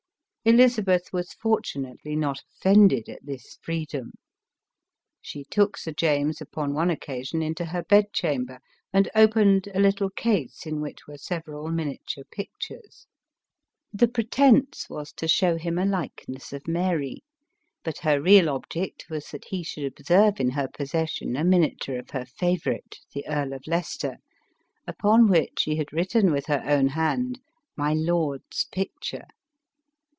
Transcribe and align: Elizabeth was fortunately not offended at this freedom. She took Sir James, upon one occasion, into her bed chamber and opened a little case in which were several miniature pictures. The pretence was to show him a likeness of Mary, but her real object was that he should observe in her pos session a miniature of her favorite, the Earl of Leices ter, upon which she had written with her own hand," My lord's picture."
Elizabeth 0.43 1.13
was 1.13 1.33
fortunately 1.33 2.15
not 2.15 2.41
offended 2.57 3.07
at 3.07 3.23
this 3.23 3.59
freedom. 3.61 4.11
She 5.21 5.43
took 5.43 5.77
Sir 5.77 5.91
James, 5.91 6.41
upon 6.41 6.73
one 6.73 6.89
occasion, 6.89 7.43
into 7.43 7.65
her 7.65 7.83
bed 7.83 8.11
chamber 8.11 8.57
and 8.91 9.07
opened 9.13 9.67
a 9.71 9.79
little 9.79 10.09
case 10.09 10.65
in 10.65 10.81
which 10.81 11.05
were 11.07 11.19
several 11.19 11.69
miniature 11.69 12.23
pictures. 12.31 13.05
The 13.93 14.07
pretence 14.07 14.89
was 14.89 15.13
to 15.17 15.27
show 15.27 15.57
him 15.59 15.77
a 15.77 15.85
likeness 15.85 16.51
of 16.53 16.67
Mary, 16.67 17.23
but 17.83 17.99
her 17.99 18.19
real 18.19 18.49
object 18.49 19.11
was 19.11 19.27
that 19.29 19.45
he 19.45 19.61
should 19.61 19.83
observe 19.85 20.39
in 20.39 20.49
her 20.49 20.67
pos 20.75 20.89
session 20.89 21.35
a 21.35 21.43
miniature 21.43 21.99
of 21.99 22.09
her 22.09 22.25
favorite, 22.25 22.97
the 23.13 23.27
Earl 23.27 23.53
of 23.53 23.65
Leices 23.67 23.97
ter, 23.99 24.15
upon 24.87 25.27
which 25.27 25.59
she 25.59 25.75
had 25.75 25.93
written 25.93 26.31
with 26.31 26.47
her 26.47 26.63
own 26.65 26.87
hand," 26.87 27.39
My 27.77 27.93
lord's 27.93 28.65
picture." 28.71 29.25